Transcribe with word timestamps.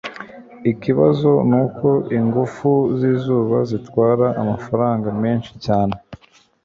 Ikibazo 0.71 1.31
nuko 1.49 1.89
ingufu 2.17 2.69
zizuba 2.99 3.57
zitwara 3.69 4.25
amafaranga 4.41 5.07
menshi 5.23 5.51
cyane 5.65 5.95